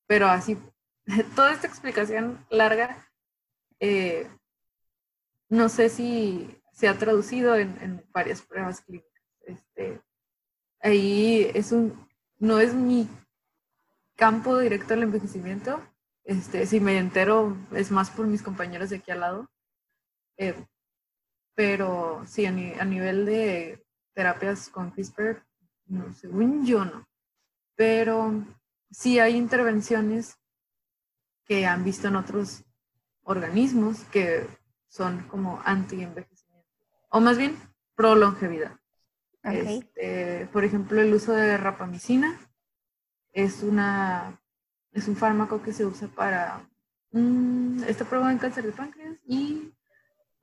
[0.08, 0.58] pero así,
[1.36, 3.06] toda esta explicación larga,
[3.82, 4.30] eh,
[5.50, 9.10] no sé si se ha traducido en, en varias pruebas clínicas.
[9.42, 10.00] Este,
[10.82, 13.08] ahí es un, no es mi
[14.16, 15.82] campo directo del envejecimiento.
[16.24, 19.50] Este, si me entero es más por mis compañeros de aquí al lado.
[20.38, 20.56] Eh,
[21.56, 25.44] pero sí, a, nivel de terapias con CRISPR,
[25.88, 27.08] no, según yo no.
[27.76, 28.46] Pero
[28.92, 30.38] sí hay intervenciones
[31.46, 32.64] que han visto en otros
[33.24, 34.48] organismos que
[34.88, 36.70] son como anti-envejecimiento.
[37.10, 37.58] O más bien,
[37.96, 38.80] pro longevidad.
[39.44, 42.40] Este, por ejemplo, el uso de rapamicina
[43.32, 44.40] es, una,
[44.92, 46.68] es un fármaco que se usa para
[47.12, 49.72] mm, esta prueba en cáncer de páncreas y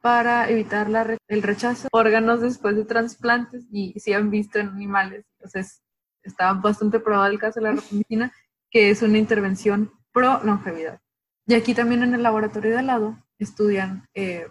[0.01, 4.69] para evitar la, el rechazo de órganos después de trasplantes y si han visto en
[4.69, 5.27] animales.
[5.39, 5.83] Entonces,
[6.23, 8.33] está bastante probado el caso de la rapamicina,
[8.71, 11.01] que es una intervención pro longevidad.
[11.47, 14.49] Y aquí también en el laboratorio de al lado estudian eh,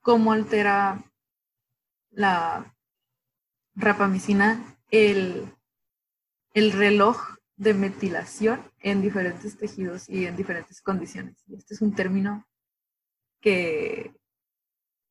[0.00, 1.02] cómo altera
[2.10, 2.73] la
[3.74, 5.52] rapamicina el,
[6.52, 7.18] el reloj
[7.56, 11.42] de metilación en diferentes tejidos y en diferentes condiciones.
[11.46, 12.46] Y este es un término
[13.40, 14.14] que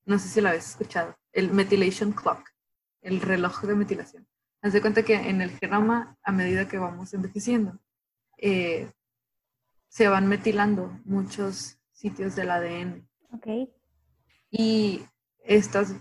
[0.05, 2.49] no sé si lo habéis escuchado, el methylation clock,
[3.01, 4.27] el reloj de metilación.
[4.61, 7.79] Haz de cuenta que en el genoma, a medida que vamos envejeciendo,
[8.37, 8.91] eh,
[9.89, 13.07] se van metilando muchos sitios del ADN.
[13.33, 13.73] Okay.
[14.49, 15.05] Y
[15.43, 15.95] estas,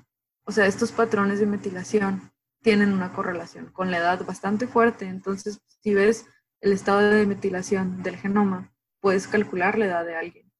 [0.45, 2.32] o sea, estos patrones de metilación
[2.63, 5.07] tienen una correlación con la edad bastante fuerte.
[5.07, 6.27] Entonces, si ves
[6.61, 10.53] el estado de metilación del genoma, puedes calcular la edad de alguien.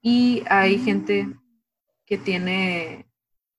[0.00, 0.84] Y hay mm.
[0.84, 1.36] gente
[2.06, 3.10] que tiene,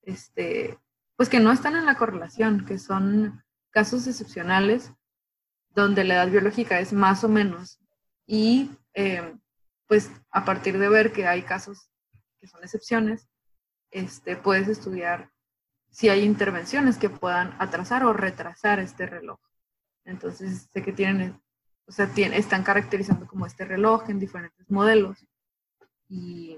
[0.01, 0.79] este,
[1.15, 4.91] pues que no están en la correlación, que son casos excepcionales
[5.69, 7.79] donde la edad biológica es más o menos.
[8.25, 9.35] Y eh,
[9.87, 11.91] pues a partir de ver que hay casos
[12.39, 13.27] que son excepciones,
[13.91, 15.31] este, puedes estudiar
[15.91, 19.39] si hay intervenciones que puedan atrasar o retrasar este reloj.
[20.05, 21.41] Entonces, sé que tienen,
[21.85, 25.25] o sea, están caracterizando como este reloj en diferentes modelos.
[26.07, 26.57] Y,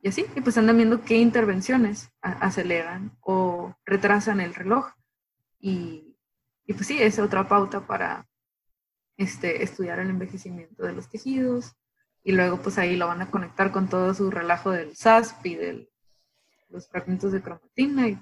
[0.00, 4.92] y así, y pues andan viendo qué intervenciones aceleran o retrasan el reloj.
[5.58, 6.16] Y,
[6.66, 8.26] y, pues sí, es otra pauta para
[9.16, 11.74] este, estudiar el envejecimiento de los tejidos.
[12.24, 15.54] Y luego pues ahí lo van a conectar con todo su relajo del SASP y
[15.56, 15.92] de
[16.68, 18.18] los fragmentos de cromatina y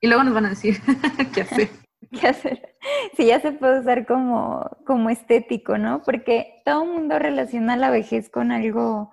[0.00, 0.76] y luego nos van a decir
[1.34, 1.68] qué hacer.
[2.20, 2.76] ¿Qué hacer?
[3.16, 6.02] Sí, ya se puede usar como, como estético, ¿no?
[6.02, 9.10] Porque todo el mundo relaciona la vejez con algo,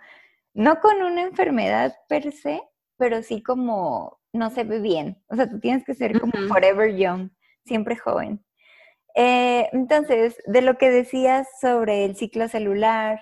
[0.54, 2.62] no con una enfermedad per se,
[2.98, 5.22] pero sí como no se ve bien.
[5.28, 7.30] O sea, tú tienes que ser como forever young,
[7.66, 8.44] siempre joven.
[9.16, 13.22] Eh, entonces, de lo que decías sobre el ciclo celular,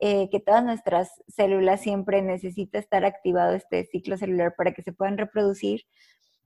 [0.00, 4.92] eh, que todas nuestras células siempre necesita estar activado este ciclo celular para que se
[4.92, 5.82] puedan reproducir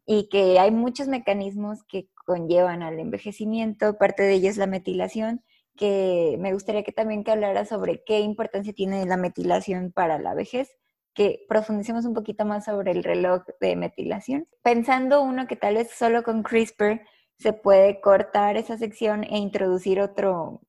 [0.07, 5.43] y que hay muchos mecanismos que conllevan al envejecimiento, parte de ello es la metilación,
[5.77, 10.35] que me gustaría que también que hablara sobre qué importancia tiene la metilación para la
[10.35, 10.71] vejez,
[11.15, 14.49] que profundicemos un poquito más sobre el reloj de metilación.
[14.63, 17.03] Pensando uno que tal vez solo con CRISPR
[17.39, 20.63] se puede cortar esa sección e introducir otro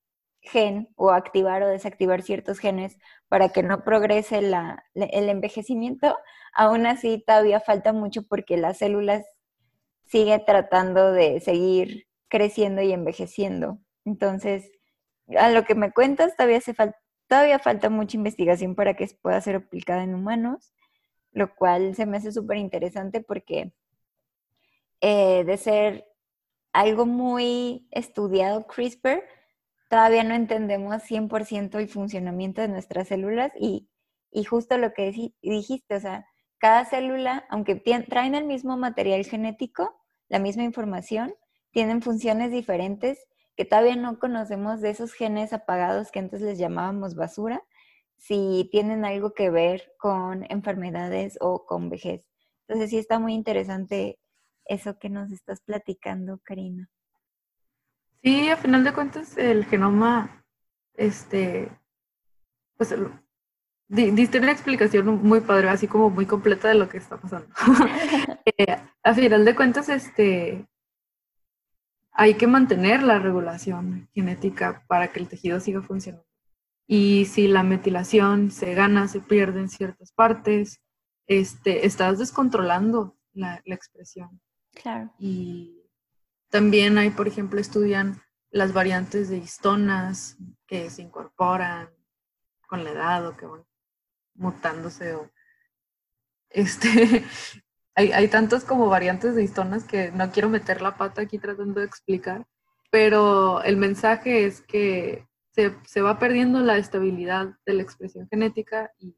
[0.44, 6.16] gen o activar o desactivar ciertos genes para que no progrese el envejecimiento,
[6.54, 9.24] aún así todavía falta mucho porque las células
[10.06, 13.78] siguen tratando de seguir creciendo y envejeciendo.
[14.04, 14.70] Entonces,
[15.38, 16.60] a lo que me cuentas, todavía,
[17.26, 20.72] todavía falta mucha investigación para que pueda ser aplicada en humanos,
[21.32, 23.72] lo cual se me hace súper interesante porque
[25.00, 26.06] eh, de ser
[26.72, 29.22] algo muy estudiado CRISPR,
[29.94, 33.88] todavía no entendemos 100% el funcionamiento de nuestras células y,
[34.44, 36.26] justo lo que dijiste, o sea,
[36.58, 39.94] cada célula, aunque traen el mismo material genético,
[40.28, 41.32] la misma información,
[41.70, 47.14] tienen funciones diferentes que todavía no conocemos de esos genes apagados que antes les llamábamos
[47.14, 47.62] basura,
[48.16, 52.26] si tienen algo que ver con enfermedades o con vejez.
[52.66, 54.18] Entonces sí está muy interesante
[54.64, 56.90] eso que nos estás platicando, Karina.
[58.24, 60.42] Sí, a final de cuentas, el genoma,
[60.94, 61.70] este,
[62.78, 62.94] pues
[63.86, 67.48] diste una explicación muy padre, así como muy completa de lo que está pasando.
[68.58, 70.66] Eh, a final de cuentas, este,
[72.12, 76.26] hay que mantener la regulación genética para que el tejido siga funcionando.
[76.86, 80.82] Y si la metilación se gana, se pierde en ciertas partes,
[81.26, 84.42] este, estás descontrolando la, la expresión.
[84.74, 85.10] Claro.
[85.18, 85.83] Y
[86.54, 90.36] también hay, por ejemplo, estudian las variantes de histonas
[90.68, 91.90] que se incorporan
[92.68, 93.64] con la edad o que van
[94.34, 95.28] mutándose o
[96.50, 97.24] este
[97.96, 101.80] hay, hay tantas como variantes de histonas que no quiero meter la pata aquí tratando
[101.80, 102.46] de explicar,
[102.88, 108.92] pero el mensaje es que se, se va perdiendo la estabilidad de la expresión genética
[109.00, 109.16] y,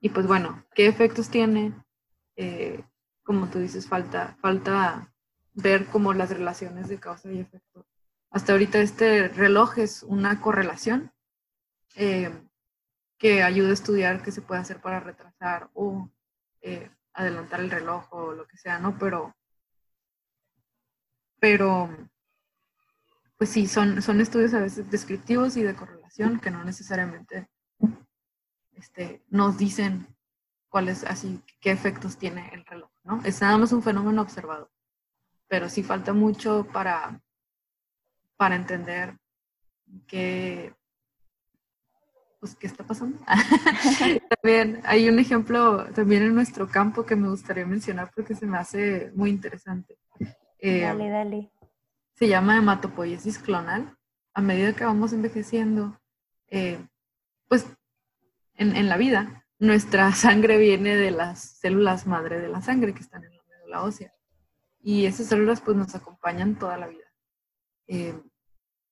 [0.00, 1.72] y pues bueno, ¿qué efectos tiene?
[2.36, 2.84] Eh,
[3.22, 5.14] como tú dices, falta, falta
[5.56, 7.86] ver como las relaciones de causa y efecto.
[8.30, 11.12] Hasta ahorita este reloj es una correlación
[11.96, 12.30] eh,
[13.18, 16.10] que ayuda a estudiar qué se puede hacer para retrasar o
[16.60, 18.98] eh, adelantar el reloj o lo que sea, ¿no?
[18.98, 19.34] Pero,
[21.40, 21.88] pero,
[23.38, 27.48] pues sí, son, son estudios a veces descriptivos y de correlación que no necesariamente
[28.72, 30.06] este, nos dicen
[30.68, 33.22] cuáles, así, qué efectos tiene el reloj, ¿no?
[33.24, 34.70] Es nada más un fenómeno observado
[35.48, 37.20] pero sí falta mucho para,
[38.36, 39.16] para entender
[40.06, 40.74] qué,
[42.40, 43.18] pues, qué está pasando.
[44.42, 48.58] también hay un ejemplo también en nuestro campo que me gustaría mencionar porque se me
[48.58, 49.98] hace muy interesante.
[50.58, 51.50] Eh, dale, dale.
[52.14, 53.96] Se llama hematopoiesis clonal.
[54.34, 55.98] A medida que vamos envejeciendo,
[56.48, 56.78] eh,
[57.48, 57.66] pues
[58.54, 63.00] en, en, la vida, nuestra sangre viene de las células madre de la sangre que
[63.00, 64.15] están en la médula ósea
[64.86, 67.12] y esas células pues nos acompañan toda la vida.
[67.88, 68.16] Eh,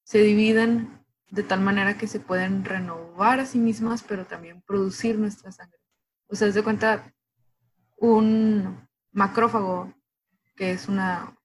[0.02, 5.16] se dividen de tal manera que se pueden renovar a sí mismas, pero también producir
[5.20, 5.78] nuestra sangre.
[6.26, 7.14] O sea, de cuenta,
[7.96, 9.94] un macrófago,
[10.57, 11.38] que es una,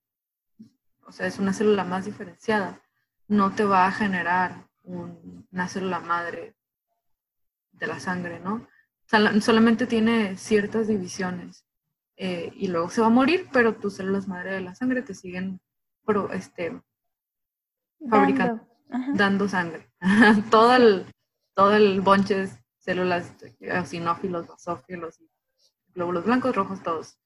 [1.05, 2.81] o sea, es una célula más diferenciada,
[3.27, 6.55] no te va a generar una célula madre
[7.73, 8.67] de la sangre, ¿no?
[9.41, 11.68] solamente tiene ciertas divisiones
[12.21, 15.13] eh, y luego se va a morir, pero tus células madre de la sangre te
[15.13, 15.61] siguen
[16.33, 16.81] este,
[18.09, 18.67] fabricando,
[19.13, 19.89] dando, sangre.
[20.51, 21.05] todo, el,
[21.55, 25.17] todo el bonche de células eosinófilos, basófilos,
[25.93, 27.17] glóbulos blancos, rojos, todos.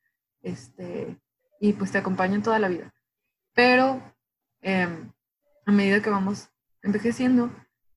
[0.44, 1.20] Este,
[1.60, 2.94] y pues te acompañan toda la vida.
[3.56, 4.00] Pero
[4.62, 5.12] em,
[5.66, 6.50] a medida que vamos
[6.84, 7.50] envejeciendo,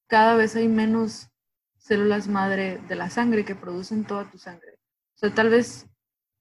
[0.07, 1.29] cada vez hay menos
[1.77, 4.79] células madre de la sangre que producen toda tu sangre.
[5.15, 5.87] O sea, tal vez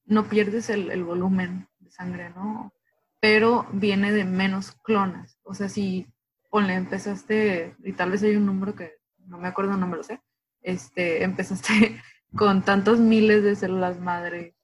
[0.06, 2.74] no pierdes el, volumen de sangre, ¿no?
[3.20, 5.40] Pero viene de menos clonas.
[5.44, 6.08] O sea, si
[6.50, 8.94] ponle, empezaste, y tal vez hay un número que
[9.26, 10.22] no me acuerdo, no me lo sé,
[10.62, 12.02] este, empezaste
[12.36, 14.56] con tantos miles de células madre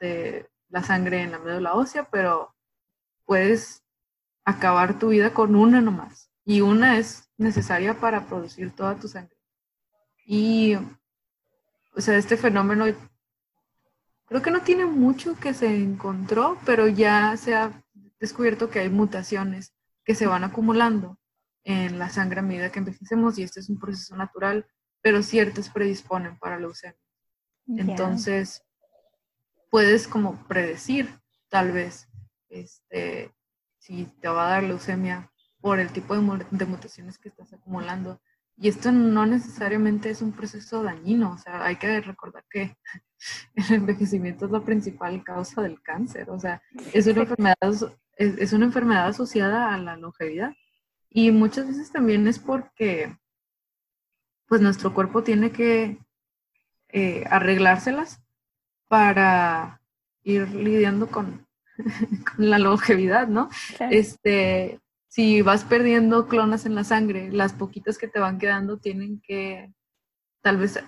[0.00, 2.54] de la sangre en la médula ósea, pero
[3.24, 3.84] puedes
[4.44, 6.30] acabar tu vida con una nomás.
[6.44, 9.36] Y una es necesaria para producir toda tu sangre.
[10.24, 10.76] Y,
[11.94, 12.86] o sea, este fenómeno
[14.28, 17.82] Creo que no tiene mucho que se encontró, pero ya se ha
[18.20, 21.18] descubierto que hay mutaciones que se van acumulando
[21.64, 24.66] en la sangre a medida que envejecemos y este es un proceso natural,
[25.00, 26.98] pero ciertas predisponen para la leucemia.
[27.66, 28.62] Entonces,
[29.70, 32.08] puedes como predecir tal vez
[32.48, 33.34] este,
[33.78, 38.20] si te va a dar leucemia por el tipo de, de, mutaciones que estás acumulando.
[38.60, 42.76] Y esto no necesariamente es un proceso dañino, o sea, hay que recordar que
[43.54, 46.60] el envejecimiento es la principal causa del cáncer, o sea,
[46.92, 47.56] es una enfermedad,
[48.16, 50.54] es, una enfermedad asociada a la longevidad.
[51.08, 53.16] Y muchas veces también es porque
[54.46, 55.98] pues nuestro cuerpo tiene que
[56.88, 58.20] eh, arreglárselas
[58.88, 59.80] para
[60.24, 61.46] ir lidiando con,
[62.36, 63.50] con la longevidad, ¿no?
[63.90, 69.20] Este, si vas perdiendo clonas en la sangre, las poquitas que te van quedando tienen
[69.20, 69.72] que
[70.42, 70.78] tal vez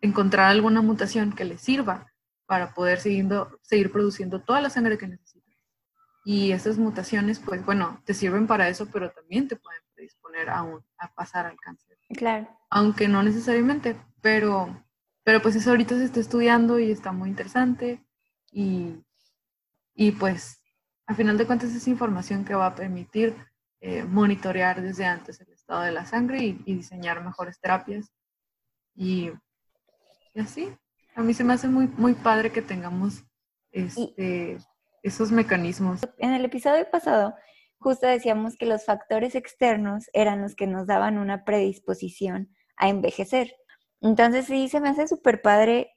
[0.00, 2.12] encontrar alguna mutación que les sirva
[2.46, 5.42] para poder siguiendo, seguir produciendo toda la sangre que necesitas.
[6.24, 10.60] Y esas mutaciones, pues bueno, te sirven para eso, pero también te pueden predisponer a,
[10.98, 11.98] a pasar al cáncer.
[12.10, 12.48] Claro.
[12.70, 14.84] Aunque no necesariamente, pero,
[15.24, 18.04] pero pues eso ahorita se está estudiando y está muy interesante.
[18.52, 19.02] Y,
[19.94, 20.62] y pues,
[21.06, 23.34] a final de cuentas, es información que va a permitir
[23.84, 28.12] eh, monitorear desde antes el estado de la sangre y, diseñar mejores terapias.
[28.94, 29.32] Y,
[30.36, 30.72] así,
[31.16, 33.24] a mí se me hace muy, muy padre que tengamos
[33.72, 34.58] este,
[35.02, 35.98] esos mecanismos.
[36.18, 37.34] En el episodio pasado,
[37.80, 43.52] justo decíamos que los factores externos eran los que nos daban una predisposición a envejecer.
[44.00, 45.90] Entonces sí, se me hace súper padre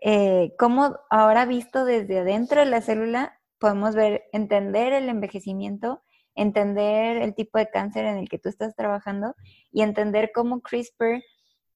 [0.00, 6.02] eh, cómo ahora visto desde adentro de la célula podemos ver, entender el envejecimiento
[6.36, 9.34] entender el tipo de cáncer en el que tú estás trabajando
[9.72, 11.22] y entender cómo CRISPR,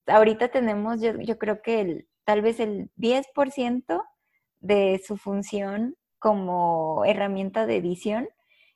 [0.06, 4.02] ahorita tenemos, yo, yo creo que el, tal vez el 10%
[4.60, 8.28] de su función como herramienta de edición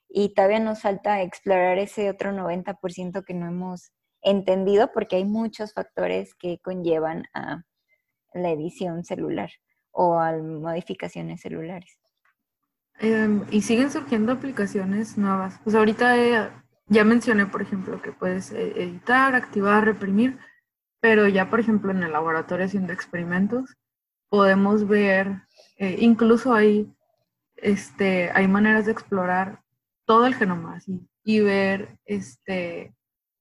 [0.08, 3.92] y todavía nos falta explorar ese otro 90% que no hemos
[4.22, 7.64] entendido porque hay muchos factores que conllevan a
[8.32, 9.50] la edición celular
[9.90, 12.03] o a modificaciones celulares.
[12.98, 15.58] Em, y siguen surgiendo aplicaciones nuevas.
[15.64, 16.50] Pues ahorita eh,
[16.86, 20.38] ya mencioné, por ejemplo, que puedes eh, editar, activar, reprimir,
[21.00, 23.76] pero ya, por ejemplo, en el laboratorio haciendo experimentos,
[24.28, 25.42] podemos ver,
[25.76, 26.92] eh, incluso hay,
[27.56, 29.62] este, hay maneras de explorar
[30.06, 30.78] todo el genoma
[31.24, 32.94] y ver, este,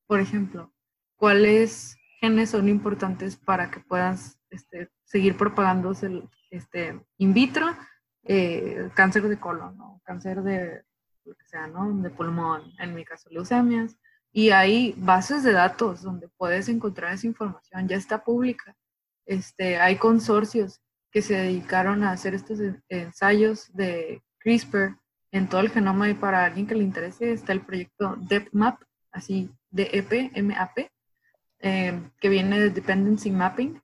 [0.08, 0.74] por ejemplo,
[1.16, 7.76] cuáles genes son importantes para que puedas este, seguir propagándose este, in vitro
[8.24, 10.02] eh, cáncer de colon, ¿no?
[10.04, 10.84] cáncer de
[11.26, 11.94] lo que sea, ¿no?
[12.02, 13.98] De pulmón, en mi caso leucemias.
[14.32, 18.76] Y hay bases de datos donde puedes encontrar esa información, ya está pública.
[19.26, 20.82] Este, hay consorcios
[21.12, 22.60] que se dedicaron a hacer estos
[22.90, 24.98] ensayos de CRISPR
[25.32, 28.82] en todo el genoma y para alguien que le interese está el proyecto DEPMAP,
[29.12, 30.90] así DEP-MAP,
[31.60, 33.82] eh, que viene de Dependency Mapping.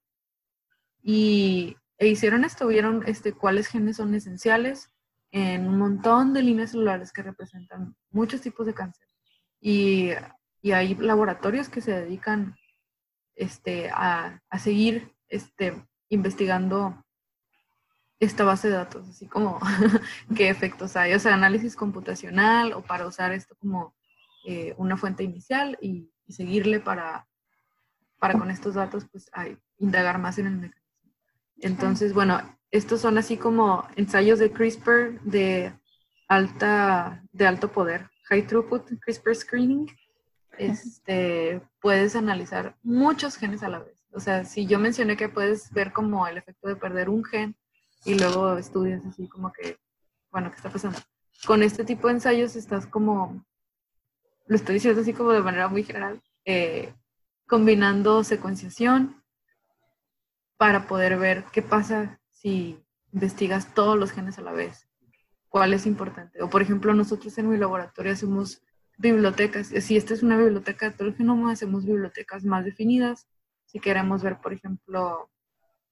[1.01, 4.89] Y e hicieron esto, vieron este, cuáles genes son esenciales
[5.31, 9.07] en un montón de líneas celulares que representan muchos tipos de cáncer.
[9.59, 10.11] Y,
[10.61, 12.55] y hay laboratorios que se dedican
[13.35, 17.05] este, a, a, seguir este, investigando
[18.19, 19.59] esta base de datos, así como
[20.35, 23.93] qué efectos hay, o sea, análisis computacional o para usar esto como
[24.45, 27.27] eh, una fuente inicial y, seguirle para,
[28.19, 29.31] para con estos datos, pues,
[29.79, 30.78] indagar más en el mecanismo.
[31.61, 32.39] Entonces, bueno,
[32.71, 35.73] estos son así como ensayos de CRISPR de
[36.27, 39.87] alta, de alto poder, high throughput CRISPR screening.
[40.57, 44.05] Este, puedes analizar muchos genes a la vez.
[44.11, 47.55] O sea, si yo mencioné que puedes ver como el efecto de perder un gen
[48.05, 49.77] y luego estudias así como que,
[50.31, 50.99] bueno, ¿qué está pasando?
[51.45, 53.45] Con este tipo de ensayos estás como,
[54.47, 56.93] lo estoy diciendo así como de manera muy general, eh,
[57.47, 59.18] combinando secuenciación
[60.59, 62.77] para poder ver qué pasa si
[63.13, 64.89] investigas todos los genes a la vez,
[65.47, 66.43] cuál es importante.
[66.43, 68.61] O por ejemplo, nosotros en mi laboratorio hacemos
[68.97, 69.67] bibliotecas.
[69.67, 73.25] Si esta es una biblioteca de todo el genoma, hacemos bibliotecas más definidas.
[73.67, 75.31] Si queremos ver, por ejemplo,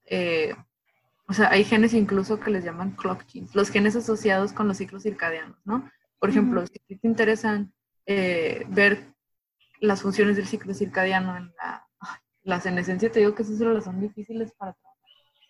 [0.03, 0.53] eh,
[1.29, 4.75] o sea, hay genes incluso que les llaman clock genes, los genes asociados con los
[4.75, 5.89] ciclos circadianos, ¿no?
[6.19, 7.71] Por ejemplo, si te interesan
[8.05, 9.13] eh, ver
[9.79, 11.86] las funciones del ciclo circadiano en la
[12.47, 15.03] las en te digo que esas células son difíciles para trabajar,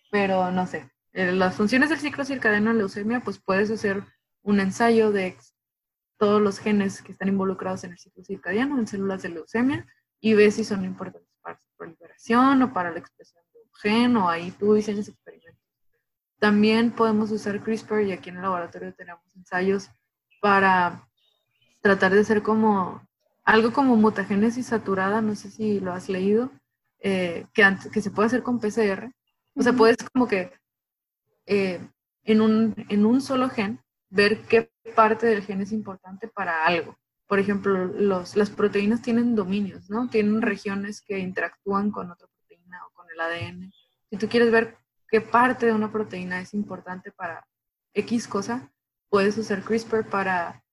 [0.09, 0.89] pero no sé.
[1.13, 4.03] Eh, las funciones del ciclo circadiano en leucemia, pues puedes hacer
[4.41, 5.37] un ensayo de
[6.17, 9.85] todos los genes que están involucrados en el ciclo circadiano en células de leucemia
[10.19, 14.17] y ves si son importantes para su proliferación o para la expresión de un gen
[14.17, 15.61] o ahí tú diseñas experimentos.
[16.39, 19.91] También podemos usar CRISPR y aquí en el laboratorio tenemos ensayos
[20.41, 21.07] para
[21.81, 23.07] tratar de hacer como
[23.43, 26.51] algo como mutagénesis saturada, no sé si lo has leído,
[26.99, 29.11] eh, que, que se puede hacer con PCR.
[29.55, 30.51] O sea, puedes como que
[31.45, 31.79] eh,
[32.23, 33.79] en, un, en un solo gen
[34.09, 36.97] ver qué parte del gen es importante para algo.
[37.27, 40.09] Por ejemplo, los, las proteínas tienen dominios, ¿no?
[40.09, 43.71] Tienen regiones que interactúan con otra proteína o con el ADN.
[44.09, 44.77] Si tú quieres ver
[45.09, 47.45] qué parte de una proteína es importante para
[47.93, 48.71] X cosa,
[49.09, 50.63] puedes usar CRISPR para,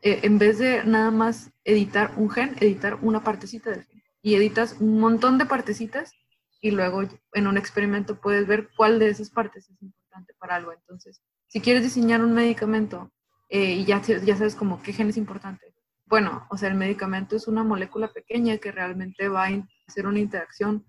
[0.00, 4.02] eh, en vez de nada más editar un gen, editar una partecita del gen.
[4.26, 6.12] Y editas un montón de partecitas
[6.60, 7.02] y luego
[7.32, 10.72] en un experimento puedes ver cuál de esas partes es importante para algo.
[10.72, 13.12] Entonces, si quieres diseñar un medicamento
[13.48, 15.72] eh, y ya, ya sabes como qué gen es importante,
[16.06, 20.18] bueno, o sea, el medicamento es una molécula pequeña que realmente va a hacer una
[20.18, 20.84] interacción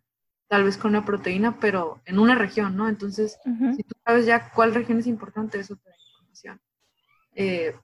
[0.47, 2.89] tal vez con una proteína, pero en una región, ¿no?
[2.89, 3.37] Entonces,
[3.75, 6.61] si tú sabes ya cuál región es importante, eso te da información.
[7.35, 7.75] Eh,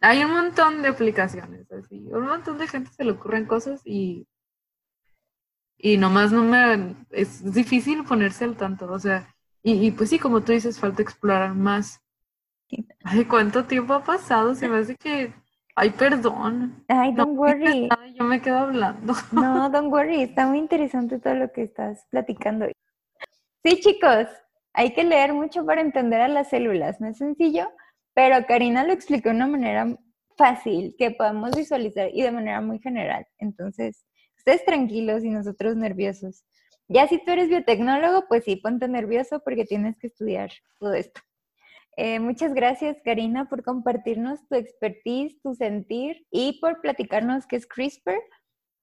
[0.00, 4.26] hay un montón de aplicaciones, así, un montón de gente se le ocurren cosas y,
[5.84, 9.28] y nomás no me, es difícil ponerse al tanto, o sea,
[9.62, 12.00] y, y pues sí, como tú dices, falta explorar más.
[13.04, 14.54] Ay, ¿cuánto tiempo ha pasado?
[14.54, 15.34] Se me hace que
[15.76, 16.84] Ay, perdón.
[16.88, 17.90] Ay, don't worry.
[18.14, 19.12] yo me quedo hablando.
[19.32, 20.22] No, don't worry.
[20.22, 22.66] Está muy interesante todo lo que estás platicando.
[23.62, 24.28] Sí, chicos,
[24.72, 26.98] hay que leer mucho para entender a las células.
[26.98, 27.70] No es sencillo,
[28.14, 29.86] pero Karina lo explicó de una manera
[30.38, 33.26] fácil que podamos visualizar y de manera muy general.
[33.36, 34.06] Entonces,
[34.44, 36.44] ustedes tranquilos y nosotros nerviosos.
[36.86, 41.22] Ya si tú eres biotecnólogo, pues sí, ponte nervioso porque tienes que estudiar todo esto.
[41.96, 47.66] Eh, muchas gracias, Karina, por compartirnos tu expertise, tu sentir y por platicarnos qué es
[47.66, 48.20] CRISPR.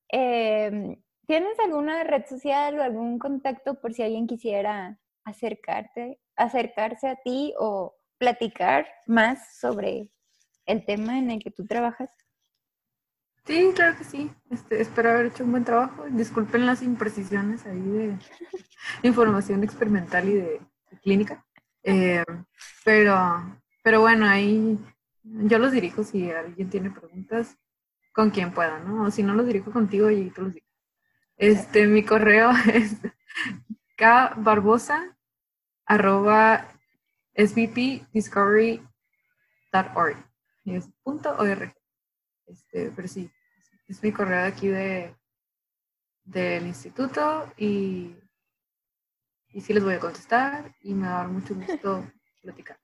[0.10, 0.96] Em,
[1.28, 7.54] ¿Tienes alguna red social o algún contacto por si alguien quisiera acercarte, acercarse a ti
[7.60, 10.10] o platicar más sobre
[10.66, 12.10] el tema en el que tú trabajas?
[13.46, 14.32] Sí, claro que sí.
[14.50, 16.06] Este, espero haber hecho un buen trabajo.
[16.10, 18.18] Disculpen las imprecisiones ahí de
[19.04, 20.62] información experimental y de
[21.02, 21.46] clínica.
[21.84, 22.24] Eh,
[22.86, 24.80] pero, pero bueno, ahí
[25.24, 27.58] yo los dirijo si alguien tiene preguntas
[28.14, 29.04] con quien pueda, ¿no?
[29.06, 30.66] O si no los dirijo contigo y tú los digo.
[31.38, 32.98] Este, mi correo es
[33.98, 35.18] kbarbosa
[35.86, 36.68] arroba
[37.36, 40.18] svpdiscovery.org.
[40.66, 41.74] Es punto org.
[42.52, 43.32] Este, pero sí,
[43.88, 45.16] es mi correo aquí de
[46.24, 48.16] del instituto y
[49.54, 52.06] y sí les voy a contestar y me va a dar mucho gusto
[52.42, 52.78] platicar.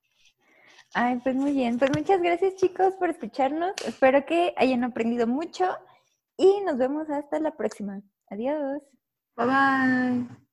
[0.93, 1.77] Ay, pues muy bien.
[1.77, 3.73] Pues muchas gracias chicos por escucharnos.
[3.85, 5.65] Espero que hayan aprendido mucho
[6.37, 8.01] y nos vemos hasta la próxima.
[8.29, 8.81] Adiós.
[9.35, 10.46] Bye bye.